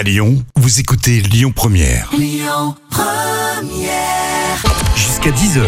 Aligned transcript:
À 0.00 0.02
Lyon, 0.02 0.42
vous 0.56 0.80
écoutez 0.80 1.20
Lyon 1.20 1.52
Première. 1.54 2.10
Jusqu'à 4.96 5.28
10h, 5.28 5.60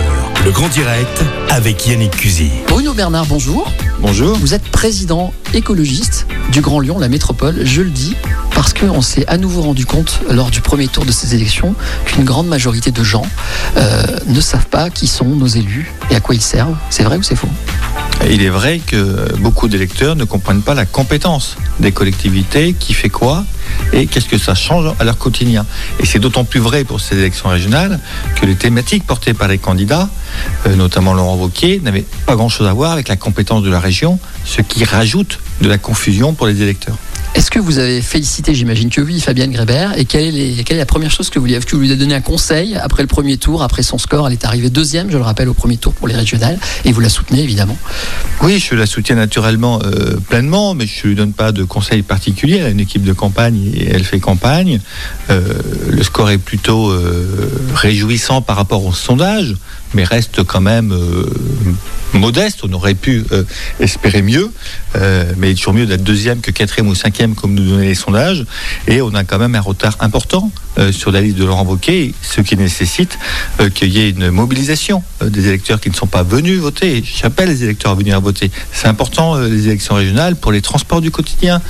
le 0.47 0.51
grand 0.51 0.69
direct 0.69 1.23
avec 1.51 1.87
Yannick 1.87 2.17
Cusy. 2.17 2.49
Bruno 2.67 2.95
Bernard, 2.95 3.27
bonjour. 3.27 3.71
Bonjour. 4.01 4.39
Vous 4.39 4.55
êtes 4.55 4.63
président 4.63 5.35
écologiste 5.53 6.27
du 6.51 6.63
Grand 6.63 6.81
Lyon, 6.81 6.99
la 6.99 7.11
métropole. 7.11 7.67
Je 7.67 7.83
le 7.83 7.91
dis 7.91 8.17
parce 8.55 8.73
qu'on 8.73 9.03
s'est 9.03 9.27
à 9.29 9.37
nouveau 9.37 9.61
rendu 9.61 9.85
compte 9.85 10.21
lors 10.31 10.51
du 10.51 10.63
premier 10.63 10.89
tour 10.89 11.05
de 11.05 11.13
ces 11.13 11.35
élections 11.35 11.75
qu'une 12.07 12.25
grande 12.25 12.49
majorité 12.49 12.91
de 12.91 13.05
gens 13.05 13.27
euh, 13.77 14.03
ne 14.29 14.41
savent 14.41 14.69
pas 14.69 14.89
qui 14.89 15.09
sont 15.09 15.27
nos 15.27 15.47
élus 15.47 15.93
et 16.11 16.15
à 16.15 16.21
quoi 16.21 16.35
ils 16.35 16.41
servent. 16.41 16.79
C'est 16.89 17.03
vrai 17.03 17.19
ou 17.19 17.23
c'est 17.23 17.37
faux? 17.37 17.51
Il 18.31 18.43
est 18.43 18.49
vrai 18.49 18.81
que 18.85 19.37
beaucoup 19.39 19.69
d'électeurs 19.69 20.17
ne 20.17 20.25
comprennent 20.25 20.63
pas 20.63 20.75
la 20.75 20.87
compétence 20.87 21.57
des 21.81 21.93
collectivités, 21.93 22.75
qui 22.79 22.95
fait 22.95 23.09
quoi 23.09 23.45
et 23.93 24.07
qu'est-ce 24.07 24.29
que 24.29 24.39
ça 24.39 24.55
change 24.55 24.93
à 24.99 25.05
leur 25.05 25.19
quotidien. 25.19 25.67
Et 26.01 26.07
c'est 26.07 26.19
d'autant 26.19 26.45
plus 26.45 26.61
vrai 26.61 26.85
pour 26.85 27.01
ces 27.01 27.17
élections 27.17 27.49
régionales 27.49 28.01
que 28.41 28.47
les 28.47 28.55
thématiques 28.55 29.07
portées 29.07 29.35
par 29.35 29.49
les 29.49 29.59
candidats, 29.59 30.09
euh, 30.67 30.77
notamment 30.77 31.15
Laurent 31.15 31.37
Wauquiez, 31.37 31.81
n'avaient 31.83 32.07
pas 32.27 32.37
grand-chose 32.37 32.67
à 32.67 32.73
voir 32.73 32.93
avec 32.93 33.09
la 33.09 33.17
compétence 33.17 33.63
de 33.63 33.71
la 33.71 33.81
région, 33.81 34.19
ce 34.45 34.63
qui 34.63 34.85
rajoute 34.85 35.41
de 35.61 35.69
la 35.69 35.79
confusion 35.79 36.33
pour 36.33 36.47
les 36.47 36.63
électeurs. 36.63 36.97
Est-ce 37.35 37.51
que 37.51 37.59
vous 37.59 37.79
avez 37.79 38.03
félicité, 38.03 38.55
j'imagine 38.55 38.91
que 38.91 39.01
oui, 39.01 39.19
Fabienne 39.19 39.53
Grébert 39.53 39.97
Et 39.97 40.05
quelle 40.05 40.37
est, 40.37 40.71
la 40.71 40.85
première 40.85 41.11
chose 41.11 41.31
que 41.31 41.39
vous 41.39 41.47
lui 41.47 41.55
avez, 41.55 41.65
que 41.65 41.75
vous 41.75 41.81
lui 41.81 41.91
avez 41.91 41.99
donné 41.99 42.15
un 42.15 42.21
conseil 42.21 42.77
après 42.77 43.03
le 43.03 43.07
premier 43.07 43.39
tour, 43.39 43.63
après 43.63 43.83
son 43.83 43.97
score? 43.97 44.27
Elle 44.27 44.35
est 44.35 44.45
arrivée 44.45 44.69
deuxième, 44.69 45.11
je 45.11 45.17
le 45.17 45.23
rappelle, 45.23 45.49
au 45.49 45.55
premier 45.55 45.79
tour 45.79 45.95
pour 45.95 46.09
les 46.09 46.15
régionales. 46.15 46.59
Et 46.85 46.93
vous 46.93 47.01
la 47.01 47.09
soutenez, 47.09 47.43
évidemment. 47.43 47.79
Oui, 48.43 48.59
je 48.59 48.75
la 48.75 48.85
soutiens 48.85 49.17
naturellement 49.17 49.81
euh, 49.83 50.19
pleinement, 50.29 50.75
mais 50.75 50.87
je 50.87 51.05
ne 51.05 51.09
lui 51.09 51.17
donne 51.17 51.33
pas 51.33 51.53
de 51.53 51.65
conseils 51.65 52.03
particuliers. 52.03 52.59
Elle 52.59 52.67
a 52.67 52.71
une 52.71 52.81
équipe 52.81 53.03
de 53.03 53.15
campagne 53.15 53.59
et 53.75 53.89
elle 53.89 54.05
fait 54.05 54.21
campagne. 54.21 54.81
Euh, 55.31 55.41
le 55.89 56.03
score 56.03 56.29
est 56.29 56.39
plutôt 56.39 56.91
euh, 56.91 57.51
réjouissant 57.75 58.43
par 58.43 58.57
rapport 58.57 58.85
au 58.85 58.93
sondage, 58.93 59.57
mais 59.95 60.05
reste 60.05 60.43
quand 60.45 60.61
même 60.61 60.93
euh, 60.93 61.27
modeste. 62.15 62.61
On 62.65 62.73
aurait 62.73 62.95
pu 62.95 63.25
euh, 63.33 63.45
espérer 63.81 64.23
mieux, 64.23 64.51
euh, 64.97 65.33
mais 65.37 65.49
il 65.49 65.53
est 65.53 65.55
toujours 65.55 65.75
mieux 65.75 65.87
d'être 65.87 66.05
deuxième 66.05 66.41
que 66.41 66.51
quatrième 66.51 66.89
ou 66.89 66.95
cinquième, 66.95 67.35
comme 67.35 67.55
nous 67.55 67.69
donnaient 67.69 67.87
les 67.87 67.95
sondages. 67.95 68.45
Et 68.87 69.03
on 69.03 69.15
a 69.15 69.25
quand 69.25 69.39
même 69.39 69.55
un 69.55 69.61
retard 69.61 69.97
important 70.01 70.51
sur 70.91 71.13
la 71.13 71.21
liste 71.21 71.37
de 71.37 71.45
Laurent 71.45 71.67
Wauquiez, 71.67 72.15
ce 72.23 72.41
qui 72.41 72.57
nécessite 72.57 73.19
qu'il 73.75 73.91
y 73.91 74.01
ait 74.01 74.09
une 74.09 74.31
mobilisation 74.31 75.03
des 75.23 75.49
électeurs 75.49 75.79
qui 75.79 75.91
ne 75.91 75.95
sont 75.95 76.07
pas 76.07 76.23
venus 76.23 76.61
voter. 76.61 77.05
J'appelle 77.05 77.51
les 77.51 77.63
électeurs 77.63 77.93
à 77.93 77.95
venir 77.95 78.19
voter. 78.23 78.51
C'est 78.73 78.89
important, 78.89 79.37
les 79.37 79.67
élections 79.67 79.97
régionales, 79.97 80.35
pour 80.35 80.51
les 80.51 80.63
transports 80.63 81.03
du 81.03 81.11
quotidien, 81.11 81.61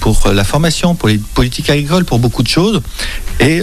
pour 0.00 0.28
la 0.28 0.44
formation, 0.44 0.94
pour 0.94 1.08
les 1.08 1.16
politiques 1.16 1.70
agricoles, 1.70 2.04
pour 2.04 2.18
beaucoup 2.18 2.42
de 2.42 2.48
choses. 2.48 2.82
Et 3.40 3.62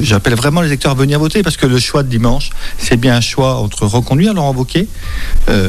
j'appelle 0.00 0.34
vraiment 0.34 0.62
les 0.62 0.68
électeurs 0.68 0.92
à 0.92 0.94
venir 0.94 1.18
voter 1.18 1.42
parce 1.42 1.58
que 1.58 1.66
le 1.66 1.78
choix 1.78 2.02
de 2.02 2.08
dimanche, 2.08 2.50
c'est 2.78 2.96
bien 2.96 3.16
un 3.16 3.20
choix 3.26 3.56
entre 3.56 3.86
reconduire 3.86 4.34
Laurent 4.34 4.54
Wauquiez, 4.54 4.88
euh, 5.48 5.68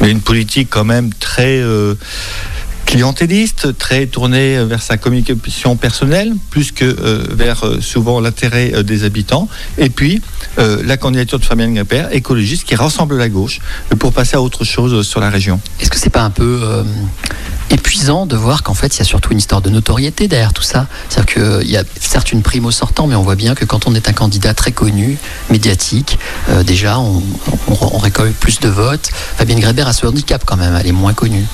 mais 0.00 0.10
une 0.10 0.20
politique 0.20 0.68
quand 0.70 0.84
même 0.84 1.12
très 1.12 1.58
euh, 1.60 1.94
clientéliste, 2.86 3.76
très 3.78 4.06
tournée 4.06 4.62
vers 4.64 4.82
sa 4.82 4.96
communication 4.96 5.76
personnelle, 5.76 6.32
plus 6.50 6.72
que 6.72 6.84
euh, 6.84 7.24
vers 7.30 7.64
souvent 7.80 8.20
l'intérêt 8.20 8.82
des 8.82 9.04
habitants. 9.04 9.48
Et 9.78 9.90
puis 9.90 10.20
la 10.56 10.96
candidature 10.96 11.38
de 11.38 11.44
Fabien 11.44 11.70
Grepper, 11.72 12.06
écologiste, 12.12 12.64
qui 12.64 12.74
rassemble 12.74 13.16
la 13.16 13.28
gauche 13.28 13.60
pour 13.98 14.12
passer 14.12 14.36
à 14.36 14.42
autre 14.42 14.64
chose 14.64 15.06
sur 15.06 15.20
la 15.20 15.30
région. 15.30 15.60
Est-ce 15.80 15.90
que 15.90 15.98
c'est 15.98 16.10
pas 16.10 16.22
un 16.22 16.30
peu 16.30 16.60
épuisant 17.74 18.24
de 18.24 18.36
voir 18.36 18.62
qu'en 18.62 18.74
fait 18.74 18.96
il 18.96 19.00
y 19.00 19.02
a 19.02 19.04
surtout 19.04 19.32
une 19.32 19.38
histoire 19.38 19.60
de 19.60 19.68
notoriété 19.68 20.28
derrière 20.28 20.52
tout 20.52 20.62
ça 20.62 20.86
C'est-à-dire 21.08 21.34
qu'il 21.34 21.70
y 21.70 21.76
a 21.76 21.82
certes 22.00 22.32
une 22.32 22.42
prime 22.42 22.66
au 22.66 22.70
sortant, 22.70 23.06
mais 23.06 23.16
on 23.16 23.22
voit 23.22 23.34
bien 23.34 23.54
que 23.54 23.64
quand 23.64 23.86
on 23.86 23.94
est 23.94 24.08
un 24.08 24.12
candidat 24.12 24.54
très 24.54 24.72
connu, 24.72 25.18
médiatique, 25.50 26.18
euh, 26.50 26.62
déjà 26.62 26.98
on 26.98 27.98
récolte 27.98 28.34
plus 28.36 28.60
de 28.60 28.68
votes. 28.68 29.10
Fabienne 29.36 29.60
Grébert 29.60 29.88
a 29.88 29.92
ce 29.92 30.06
handicap 30.06 30.44
quand 30.46 30.56
même, 30.56 30.76
elle 30.78 30.86
est 30.86 30.92
moins 30.92 31.14
connue. 31.14 31.44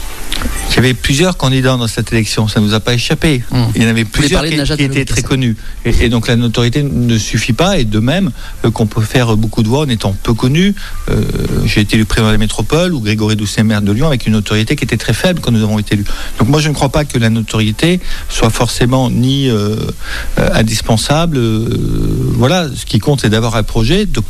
Il 0.71 0.77
y 0.77 0.79
avait 0.79 0.95
plusieurs 0.95 1.37
candidats 1.37 1.77
dans 1.77 1.89
cette 1.89 2.13
élection, 2.13 2.49
ça 2.49 2.61
ne 2.61 2.67
nous 2.67 2.75
a 2.75 2.81
pas 2.81 2.95
échappé. 2.95 3.43
Hum. 3.51 3.67
Il 3.75 3.83
y 3.83 3.87
en 3.87 3.89
avait 3.89 4.05
plusieurs 4.05 4.43
qui, 4.45 4.55
étaient 4.85 5.05
très 5.05 5.23
connus. 5.23 5.57
Et, 5.85 6.05
et 6.05 6.09
donc 6.09 6.29
la 6.29 6.37
notoriété 6.37 6.83
ne 6.83 7.19
suffit 7.19 7.53
pas, 7.53 7.79
et 7.79 7.85
de 7.85 7.99
même 7.99 8.31
euh, 8.65 8.71
qu'on 8.71 8.87
peut 8.87 9.03
faire 9.03 9.37
beaucoup 9.37 9.63
de 9.63 9.69
voix 9.69 9.81
en 9.81 9.89
étant 9.89 10.15
peu 10.23 10.33
connu. 10.33 10.75
Euh, 11.11 11.23
J'ai 11.67 11.81
été 11.81 11.97
le 11.99 12.05
président 12.05 12.29
de 12.29 12.33
la 12.33 12.39
métropole, 12.39 12.95
ou 12.95 13.01
Grégory 13.01 13.37
Doucet, 13.37 13.63
maire 13.63 13.83
de 13.83 13.93
Lyon, 13.93 14.07
avec 14.07 14.27
une 14.27 14.33
notoriété 14.33 14.77
qui 14.77 14.85
était 14.85 14.97
très 14.97 15.13
faible 15.13 15.41
quand 15.41 15.51
nous 15.51 15.63
avons 15.63 15.79
été 15.79 15.95
élus. 15.95 16.05
Donc 16.39 16.49
moi 16.49 16.61
je 16.61 16.69
ne 16.69 16.75
crois 16.75 16.89
pas 16.91 17.05
que 17.05 17.19
la 17.19 17.31
notoriété 17.31 18.01
soit 18.29 18.51
forcément 18.51 19.11
ni 19.11 19.49
euh, 19.51 19.77
indispensable. 20.55 21.39
Voilà, 22.37 22.69
ce 22.75 22.87
qui 22.87 22.99
compte 22.99 23.21
c'est 23.21 23.31
d'avoir 23.31 23.57
un 23.57 23.63
projet 23.63 24.07
de- 24.07 24.23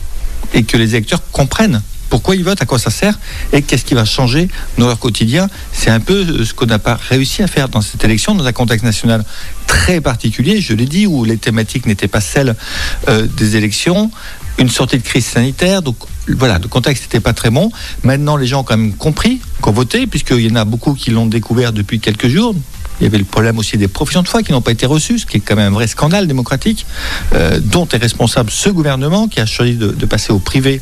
et 0.55 0.65
que 0.65 0.77
les 0.77 0.91
électeurs 0.97 1.23
comprennent 1.31 1.83
pourquoi 2.11 2.37
ils 2.37 2.45
votent, 2.45 2.61
à 2.61 2.67
quoi 2.67 2.79
ça 2.79 2.91
sert 2.91 3.19
et 3.53 3.63
qu'est-ce 3.63 3.85
qui 3.85 3.95
va 3.95 4.05
changer 4.05 4.49
dans 4.77 4.87
leur 4.87 4.99
quotidien. 4.99 5.49
C'est 5.73 5.91
un 5.91 6.01
peu 6.01 6.27
euh, 6.27 6.45
ce 6.45 6.53
qu'on 6.53 6.67
n'a 6.67 6.79
pas 6.79 6.99
réussi 7.09 7.43
à 7.43 7.47
faire 7.47 7.69
dans 7.69 7.81
cette 7.81 8.05
élection, 8.05 8.35
dans 8.35 8.45
un 8.45 8.53
contexte 8.53 8.85
national 8.85 9.25
très 9.67 10.01
particulier, 10.01 10.61
je 10.61 10.75
l'ai 10.75 10.85
dit, 10.85 11.07
où 11.07 11.25
les 11.25 11.39
thématiques 11.39 11.87
n'étaient 11.87 12.09
pas 12.09 12.21
celles 12.21 12.57
euh, 13.09 13.27
des 13.37 13.57
élections, 13.57 14.11
une 14.59 14.69
sortie 14.69 14.99
de 14.99 15.03
crise 15.03 15.25
sanitaire, 15.25 15.81
donc 15.81 15.97
voilà, 16.29 16.59
le 16.59 16.69
contexte 16.69 17.05
n'était 17.05 17.21
pas 17.21 17.33
très 17.33 17.51
bon. 17.51 17.71
Maintenant, 18.03 18.37
les 18.37 18.47
gens 18.47 18.61
ont 18.61 18.65
quand 18.65 18.77
même 18.77 18.93
compris 18.95 19.41
qu'on 19.61 19.73
votait, 19.73 20.07
puisqu'il 20.07 20.47
y 20.47 20.51
en 20.51 20.57
a 20.57 20.65
beaucoup 20.65 20.95
qui 20.95 21.11
l'ont 21.11 21.27
découvert 21.27 21.73
depuis 21.73 22.01
quelques 22.01 22.29
jours. 22.29 22.55
Il 23.01 23.05
y 23.05 23.07
avait 23.07 23.19
le 23.19 23.25
problème 23.25 23.59
aussi 23.59 23.79
des 23.79 23.89
professions 23.89 24.23
de 24.23 24.29
foi 24.29 24.43
qui 24.43 24.53
n'ont 24.53 24.61
pas 24.61 24.73
été 24.73 24.87
reçues, 24.87 25.19
ce 25.19 25.27
qui 25.27 25.39
est 25.39 25.41
quand 25.41 25.57
même 25.57 25.73
un 25.73 25.75
vrai 25.75 25.87
scandale 25.87 26.27
démocratique, 26.27 26.87
euh, 27.35 27.59
dont 27.63 27.89
est 27.89 27.97
responsable 27.97 28.51
ce 28.51 28.69
gouvernement 28.69 29.27
qui 29.27 29.41
a 29.41 29.47
choisi 29.47 29.75
de, 29.75 30.07
passer 30.07 30.33
au 30.33 30.41
privé 30.41 30.81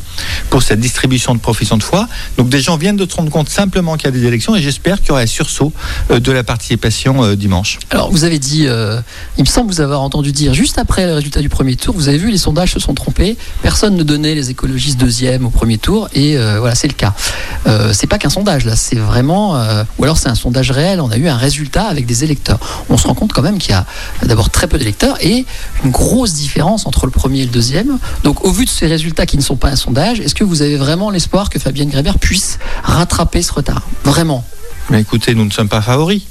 pour 0.48 0.62
cette 0.62 0.80
distribution 0.80 1.34
de 1.34 1.40
professions 1.40 1.76
de 1.76 1.82
foi. 1.82 2.08
Donc 2.38 2.48
des 2.48 2.60
gens 2.60 2.78
viennent 2.78 2.96
de 2.96 3.08
se 3.08 3.14
rendre 3.14 3.30
compte 3.30 3.50
simplement 3.50 3.96
qu'il 3.96 4.06
y 4.06 4.08
a 4.08 4.10
des 4.10 4.24
élections 4.24 4.56
et 4.56 4.62
j'espère 4.62 5.00
qu'il 5.00 5.08
y 5.08 5.10
aura 5.12 5.20
un 5.20 5.26
sursaut 5.26 5.72
euh, 6.10 6.18
de 6.18 6.32
la 6.32 6.42
participation 6.42 7.22
euh, 7.22 7.36
dimanche. 7.36 7.78
Alors 7.90 8.10
vous 8.10 8.24
avez 8.24 8.38
dit, 8.38 8.66
il 9.36 9.44
me 9.44 9.48
semble 9.48 9.70
vous 9.70 9.80
avoir 9.80 10.00
entendu 10.00 10.32
dire 10.32 10.54
juste 10.54 10.78
après 10.78 11.06
le 11.06 11.14
résultat 11.14 11.40
du 11.40 11.48
premier 11.48 11.76
tour, 11.76 11.94
vous 11.94 12.08
avez 12.08 12.18
vu 12.18 12.30
les 12.30 12.38
sondages 12.38 12.72
se 12.72 12.80
sont 12.80 12.94
trompés, 12.94 13.36
personne 13.62 13.96
ne 13.96 14.02
donnait 14.02 14.34
les 14.34 14.50
écologistes 14.50 14.98
deuxième 14.98 15.44
au 15.44 15.50
premier 15.50 15.78
tour 15.78 16.08
et 16.14 16.36
voilà 16.36 16.74
c'est 16.74 16.88
le 16.88 16.94
cas. 16.94 17.14
C'est 17.92 18.06
pas 18.06 18.18
qu'un 18.18 18.30
sondage 18.30 18.64
là, 18.64 18.76
c'est 18.76 18.96
vraiment, 18.96 19.60
ou 19.98 20.04
alors 20.04 20.16
c'est 20.16 20.28
un 20.28 20.34
sondage 20.34 20.70
réel. 20.70 21.00
On 21.00 21.10
a 21.10 21.16
eu 21.16 21.28
un 21.28 21.36
résultat 21.36 21.84
avec 21.84 22.06
des 22.08 22.24
électeurs. 22.24 22.58
On 22.91 22.96
se 22.96 23.06
rend 23.06 23.14
compte 23.14 23.32
quand 23.32 23.42
même 23.42 23.58
qu'il 23.58 23.70
y 23.70 23.74
a 23.74 23.86
d'abord 24.24 24.50
très 24.50 24.66
peu 24.66 24.78
d'électeurs 24.78 25.16
et 25.24 25.46
une 25.84 25.91
grosse 25.92 26.32
différence 26.32 26.86
entre 26.86 27.06
le 27.06 27.12
premier 27.12 27.41
et 27.42 27.44
le 27.44 27.52
deuxième. 27.52 27.98
Donc 28.24 28.44
au 28.44 28.50
vu 28.50 28.64
de 28.64 28.70
ces 28.70 28.88
résultats 28.88 29.26
qui 29.26 29.36
ne 29.36 29.42
sont 29.42 29.56
pas 29.56 29.69
un 29.69 29.76
sondage, 29.76 30.18
est-ce 30.18 30.34
que 30.34 30.44
vous 30.44 30.62
avez 30.62 30.76
vraiment 30.76 31.10
l'espoir 31.10 31.50
que 31.50 31.60
Fabienne 31.60 31.91
Grébert 31.91 32.18
puisse 32.18 32.58
rattraper 32.82 33.42
ce 33.42 33.52
retard? 33.52 33.82
Vraiment? 34.04 34.44
Écoutez, 34.92 35.34
nous 35.34 35.44
ne 35.44 35.50
sommes 35.50 35.68
pas 35.68 35.82
favoris. 35.82 36.22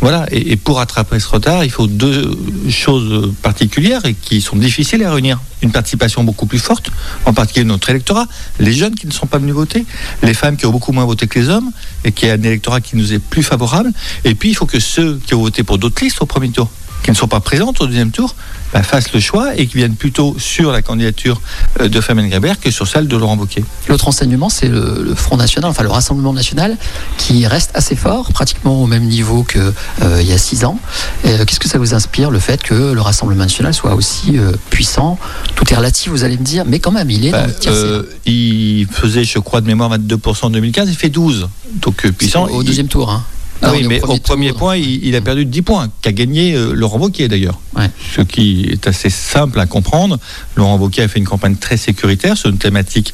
Voilà, 0.00 0.26
et, 0.30 0.56
pour 0.56 0.76
rattraper 0.76 1.18
ce 1.18 1.28
retard, 1.28 1.64
il 1.64 1.70
faut 1.70 1.86
deux 1.86 2.30
choses 2.68 3.32
particulières 3.42 4.04
et 4.04 4.14
qui 4.14 4.40
sont 4.40 4.56
difficiles 4.56 5.02
à 5.02 5.12
réunir. 5.12 5.40
Une 5.62 5.72
participation 5.72 6.22
beaucoup 6.22 6.46
plus 6.46 6.58
forte, 6.58 6.90
en 7.24 7.32
particulier 7.32 7.64
notre 7.64 7.88
électorat, 7.88 8.26
les 8.60 8.72
jeunes 8.72 8.94
qui 8.94 9.06
ne 9.06 9.12
sont 9.12 9.26
pas 9.26 9.38
venus 9.38 9.54
voter, 9.54 9.86
les 10.22 10.34
femmes 10.34 10.56
qui 10.56 10.66
ont 10.66 10.70
beaucoup 10.70 10.92
moins 10.92 11.06
voté 11.06 11.26
que 11.26 11.38
les 11.38 11.48
hommes, 11.48 11.70
et 12.04 12.12
qui 12.12 12.28
a 12.28 12.34
un 12.34 12.42
électorat 12.42 12.80
qui 12.80 12.96
nous 12.96 13.14
est 13.14 13.18
plus 13.18 13.42
favorable. 13.42 13.90
Et 14.24 14.34
puis, 14.34 14.50
il 14.50 14.54
faut 14.54 14.66
que 14.66 14.80
ceux 14.80 15.18
qui 15.26 15.34
ont 15.34 15.40
voté 15.40 15.62
pour 15.62 15.78
d'autres 15.78 16.04
listes 16.04 16.20
au 16.20 16.26
premier 16.26 16.50
tour, 16.50 16.70
qui 17.02 17.10
ne 17.10 17.16
sont 17.16 17.28
pas 17.28 17.40
présentes 17.40 17.80
au 17.80 17.86
deuxième 17.86 18.10
tour, 18.10 18.34
bah, 18.72 18.82
fassent 18.82 19.12
le 19.12 19.20
choix 19.20 19.54
et 19.56 19.66
qui 19.68 19.76
viennent 19.76 19.94
plutôt 19.94 20.34
sur 20.38 20.72
la 20.72 20.82
candidature 20.82 21.40
euh, 21.80 21.88
de 21.88 22.00
Fabien 22.00 22.26
Grébert 22.26 22.58
que 22.58 22.70
sur 22.72 22.88
celle 22.88 23.06
de 23.06 23.16
Laurent 23.16 23.36
Wauquiez. 23.36 23.64
L'autre 23.88 24.08
enseignement, 24.08 24.48
c'est 24.48 24.66
le, 24.68 25.02
le 25.04 25.14
Front 25.14 25.36
National, 25.36 25.70
enfin 25.70 25.84
le 25.84 25.88
Rassemblement 25.88 26.32
National, 26.32 26.76
qui 27.16 27.46
reste 27.46 27.70
assez 27.74 27.94
fort, 27.94 28.32
pratiquement 28.32 28.82
au 28.82 28.86
même 28.86 29.04
niveau 29.04 29.44
qu'il 29.44 29.72
il 30.20 30.26
y 30.26 30.32
a 30.32 30.38
six 30.38 30.64
ans. 30.64 30.78
Euh, 31.26 31.44
Qu'est-ce 31.44 31.60
que 31.60 31.68
ça 31.68 31.78
vous 31.78 31.94
inspire, 31.94 32.30
le 32.30 32.40
fait 32.40 32.62
que 32.62 32.74
le 32.92 33.00
Rassemblement 33.00 33.44
National 33.44 33.72
soit 33.72 33.94
aussi 33.94 34.36
euh, 34.38 34.52
puissant? 34.70 35.18
Tout 35.54 35.72
est 35.72 35.76
relatif, 35.76 36.10
vous 36.10 36.24
allez 36.24 36.36
me 36.36 36.44
dire, 36.44 36.64
mais 36.66 36.80
quand 36.80 36.92
même, 36.92 37.10
il 37.10 37.24
est 37.26 37.30
dans 37.30 37.38
Bah, 37.38 37.46
le 37.66 37.70
euh, 37.72 38.02
il 38.26 38.86
faisait, 38.90 39.22
je 39.24 39.38
crois, 39.38 39.60
de 39.60 39.66
mémoire 39.66 39.96
22% 39.96 40.46
en 40.46 40.50
2015, 40.50 40.88
il 40.88 40.96
fait 40.96 41.08
12. 41.08 41.48
Donc 41.82 42.04
euh, 42.04 42.10
puissant. 42.12 42.46
au 42.48 42.62
il- 42.62 42.66
deuxième 42.66 42.88
tour. 42.88 43.10
Hein. 43.10 43.22
Ah 43.62 43.72
oui, 43.72 43.86
mais 43.88 44.02
au 44.02 44.18
premier 44.18 44.52
point, 44.52 44.76
il, 44.76 45.04
il 45.04 45.16
a 45.16 45.20
perdu 45.20 45.44
10 45.44 45.62
points, 45.62 45.88
qu'a 46.02 46.12
gagné 46.12 46.54
euh, 46.54 46.72
Laurent 46.72 46.98
Wauquiez 46.98 47.28
d'ailleurs. 47.28 47.58
Ouais. 47.74 47.90
Ce 48.14 48.20
qui 48.22 48.68
est 48.70 48.86
assez 48.86 49.10
simple 49.10 49.58
à 49.60 49.66
comprendre. 49.66 50.18
Laurent 50.56 50.76
Wauquiez 50.76 51.04
a 51.04 51.08
fait 51.08 51.18
une 51.18 51.26
campagne 51.26 51.56
très 51.56 51.76
sécuritaire 51.76 52.36
sur 52.36 52.50
une 52.50 52.58
thématique 52.58 53.12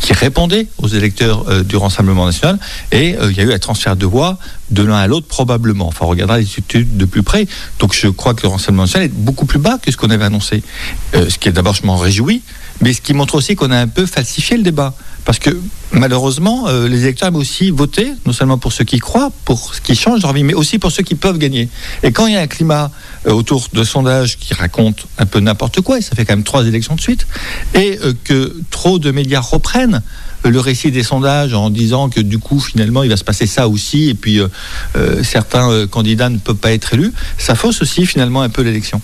qui 0.00 0.12
répondait 0.12 0.66
aux 0.78 0.88
électeurs 0.88 1.48
euh, 1.48 1.62
du 1.62 1.76
Rassemblement 1.76 2.26
national. 2.26 2.58
Et 2.92 3.16
euh, 3.16 3.30
il 3.30 3.36
y 3.36 3.40
a 3.40 3.44
eu 3.44 3.52
un 3.52 3.58
transfert 3.58 3.96
de 3.96 4.06
voix 4.06 4.38
de 4.70 4.82
l'un 4.82 4.96
à 4.96 5.06
l'autre 5.06 5.26
probablement. 5.26 5.88
Enfin, 5.88 6.04
on 6.06 6.08
regardera 6.08 6.38
les 6.38 6.48
études 6.58 6.96
de 6.96 7.04
plus 7.04 7.22
près. 7.22 7.46
Donc 7.78 7.94
je 7.94 8.08
crois 8.08 8.34
que 8.34 8.42
le 8.42 8.48
Rassemblement 8.48 8.84
national 8.84 9.06
est 9.06 9.14
beaucoup 9.14 9.46
plus 9.46 9.58
bas 9.58 9.78
que 9.80 9.90
ce 9.90 9.96
qu'on 9.96 10.10
avait 10.10 10.24
annoncé. 10.24 10.62
Euh, 11.14 11.30
ce 11.30 11.38
qui 11.38 11.48
est 11.48 11.52
d'abord, 11.52 11.74
je 11.74 11.86
m'en 11.86 11.96
réjouis. 11.96 12.42
Mais 12.80 12.92
ce 12.92 13.00
qui 13.00 13.14
montre 13.14 13.36
aussi 13.36 13.54
qu'on 13.54 13.70
a 13.70 13.78
un 13.78 13.88
peu 13.88 14.06
falsifié 14.06 14.56
le 14.56 14.62
débat. 14.62 14.94
Parce 15.24 15.38
que 15.38 15.50
malheureusement, 15.94 16.68
euh, 16.68 16.88
les 16.88 17.02
électeurs 17.02 17.28
aiment 17.28 17.36
aussi 17.36 17.70
voter, 17.70 18.12
non 18.26 18.32
seulement 18.32 18.58
pour 18.58 18.72
ceux 18.72 18.84
qui 18.84 18.98
croient, 18.98 19.30
pour 19.44 19.74
ce 19.74 19.80
qui 19.80 19.94
change 19.94 20.22
leur 20.22 20.32
vie, 20.32 20.44
mais 20.44 20.54
aussi 20.54 20.78
pour 20.78 20.90
ceux 20.90 21.02
qui 21.02 21.14
peuvent 21.14 21.38
gagner. 21.38 21.68
Et 22.02 22.12
quand 22.12 22.26
il 22.26 22.34
y 22.34 22.36
a 22.36 22.40
un 22.40 22.46
climat 22.46 22.90
euh, 23.26 23.32
autour 23.32 23.66
de 23.72 23.84
sondages 23.84 24.38
qui 24.38 24.54
racontent 24.54 25.04
un 25.18 25.26
peu 25.26 25.40
n'importe 25.40 25.80
quoi, 25.80 25.98
et 25.98 26.02
ça 26.02 26.14
fait 26.14 26.24
quand 26.24 26.34
même 26.34 26.44
trois 26.44 26.66
élections 26.66 26.94
de 26.94 27.00
suite, 27.00 27.26
et 27.74 27.98
euh, 28.02 28.12
que 28.24 28.54
trop 28.70 28.98
de 28.98 29.10
médias 29.10 29.40
reprennent 29.40 30.02
le 30.44 30.60
récit 30.60 30.90
des 30.90 31.02
sondages 31.02 31.54
en 31.54 31.70
disant 31.70 32.10
que 32.10 32.20
du 32.20 32.38
coup 32.38 32.60
finalement 32.60 33.02
il 33.02 33.08
va 33.08 33.16
se 33.16 33.24
passer 33.24 33.46
ça 33.46 33.66
aussi 33.66 34.10
et 34.10 34.14
puis 34.14 34.40
certains 35.22 35.86
candidats 35.86 36.28
ne 36.28 36.36
peuvent 36.36 36.56
pas 36.56 36.72
être 36.72 36.92
élus, 36.92 37.14
ça 37.38 37.54
fausse 37.54 37.80
aussi 37.80 38.04
finalement 38.04 38.42
un 38.42 38.50
peu 38.50 38.60
l'élection. 38.60 39.00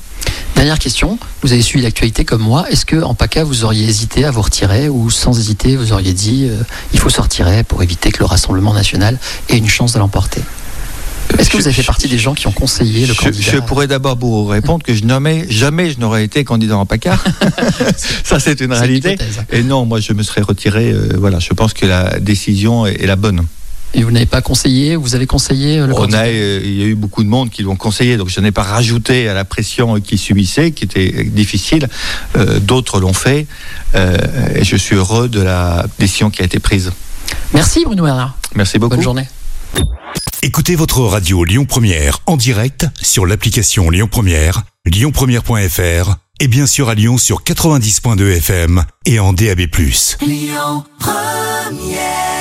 Dernière 0.54 0.78
question, 0.78 1.18
vous 1.42 1.52
avez 1.52 1.62
suivi 1.62 1.84
l'actualité 1.84 2.24
comme 2.24 2.42
moi. 2.42 2.68
Est-ce 2.70 2.84
que 2.84 3.02
en 3.02 3.14
PACA 3.14 3.44
vous 3.44 3.64
auriez 3.64 3.88
hésité 3.88 4.24
à 4.24 4.30
vous 4.30 4.42
retirer 4.42 4.88
ou 4.88 5.10
sans 5.10 5.38
hésiter 5.38 5.76
vous 5.76 5.92
auriez 5.92 6.12
dit 6.12 6.48
euh, 6.50 6.62
il 6.92 6.98
faut 6.98 7.08
se 7.08 7.20
retirer 7.20 7.64
pour 7.64 7.82
éviter 7.82 8.12
que 8.12 8.18
le 8.18 8.26
Rassemblement 8.26 8.74
national 8.74 9.18
ait 9.48 9.56
une 9.56 9.68
chance 9.68 9.94
de 9.94 9.98
l'emporter? 9.98 10.42
Est-ce 11.38 11.48
que 11.48 11.56
vous 11.56 11.66
avez 11.66 11.74
fait 11.74 11.82
partie 11.82 12.08
des 12.08 12.18
gens 12.18 12.34
qui 12.34 12.46
ont 12.46 12.52
conseillé 12.52 13.06
le 13.06 13.14
candidat 13.14 13.52
Je 13.52 13.58
pourrais 13.58 13.86
d'abord 13.86 14.18
vous 14.18 14.46
répondre 14.46 14.84
que 14.84 14.94
je 14.94 15.04
nommais 15.04 15.46
jamais 15.48 15.90
je 15.90 16.00
n'aurais 16.00 16.24
été 16.24 16.44
candidat 16.44 16.76
en 16.76 16.86
PACA. 16.86 17.18
Ça, 18.24 18.40
c'est 18.40 18.60
une 18.60 18.72
réalité. 18.72 19.16
Et 19.50 19.62
non, 19.62 19.86
moi, 19.86 20.00
je 20.00 20.12
me 20.12 20.22
serais 20.22 20.42
retiré. 20.42 20.90
Euh, 20.90 21.16
voilà, 21.18 21.38
je 21.38 21.52
pense 21.52 21.72
que 21.72 21.86
la 21.86 22.18
décision 22.18 22.86
est 22.86 23.06
la 23.06 23.16
bonne. 23.16 23.46
Et 23.92 24.02
vous 24.02 24.10
n'avez 24.10 24.26
pas 24.26 24.40
conseillé, 24.40 24.94
vous 24.94 25.14
avez 25.14 25.26
conseillé 25.26 25.78
euh, 25.78 25.86
le 25.86 25.94
On 25.94 26.12
a, 26.12 26.26
euh, 26.26 26.60
Il 26.62 26.74
y 26.74 26.82
a 26.82 26.86
eu 26.86 26.94
beaucoup 26.94 27.24
de 27.24 27.28
monde 27.28 27.50
qui 27.50 27.62
l'ont 27.62 27.76
conseillé, 27.76 28.16
donc 28.16 28.28
je 28.28 28.40
n'ai 28.40 28.52
pas 28.52 28.62
rajouté 28.62 29.28
à 29.28 29.34
la 29.34 29.44
pression 29.44 30.00
qu'ils 30.00 30.18
subissaient, 30.18 30.70
qui 30.70 30.84
était 30.84 31.24
difficile. 31.24 31.88
Euh, 32.36 32.60
d'autres 32.60 33.00
l'ont 33.00 33.12
fait, 33.12 33.46
et 33.94 34.64
je 34.64 34.76
suis 34.76 34.96
heureux 34.96 35.28
de 35.28 35.40
la 35.40 35.86
décision 35.98 36.30
qui 36.30 36.42
a 36.42 36.44
été 36.44 36.60
prise. 36.60 36.92
Merci 37.52 37.84
Bruno 37.84 38.04
Bernard. 38.04 38.36
Merci 38.54 38.78
beaucoup. 38.78 38.94
Bonne 38.94 39.04
journée. 39.04 39.28
Écoutez 40.42 40.76
votre 40.76 41.00
radio 41.00 41.44
Lyon 41.44 41.66
Première 41.66 42.20
en 42.26 42.36
direct 42.36 42.86
sur 43.02 43.26
l'application 43.26 43.90
Lyon 43.90 44.08
Première, 44.10 44.62
lyonpremière.fr 44.86 46.14
et 46.40 46.48
bien 46.48 46.66
sûr 46.66 46.88
à 46.88 46.94
Lyon 46.94 47.18
sur 47.18 47.42
90.2 47.42 48.36
FM 48.38 48.84
et 49.04 49.18
en 49.18 49.32
DAB+. 49.32 49.60
Lyon 50.22 50.84
Première 50.98 52.39